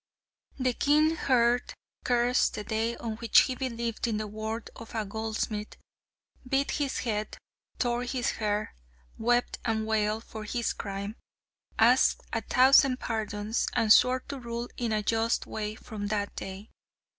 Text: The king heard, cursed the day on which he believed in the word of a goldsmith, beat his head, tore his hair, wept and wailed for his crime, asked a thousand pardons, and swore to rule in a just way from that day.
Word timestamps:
The 0.57 0.73
king 0.73 1.15
heard, 1.15 1.75
cursed 2.03 2.55
the 2.55 2.63
day 2.63 2.95
on 2.97 3.17
which 3.17 3.41
he 3.41 3.53
believed 3.53 4.07
in 4.07 4.17
the 4.17 4.25
word 4.25 4.71
of 4.75 4.95
a 4.95 5.05
goldsmith, 5.05 5.75
beat 6.49 6.71
his 6.71 7.01
head, 7.01 7.37
tore 7.77 8.01
his 8.05 8.31
hair, 8.31 8.73
wept 9.19 9.59
and 9.63 9.85
wailed 9.85 10.23
for 10.23 10.43
his 10.45 10.73
crime, 10.73 11.17
asked 11.77 12.23
a 12.33 12.41
thousand 12.41 12.99
pardons, 12.99 13.67
and 13.73 13.93
swore 13.93 14.21
to 14.21 14.39
rule 14.39 14.69
in 14.75 14.91
a 14.91 15.03
just 15.03 15.45
way 15.45 15.75
from 15.75 16.07
that 16.07 16.35
day. 16.35 16.71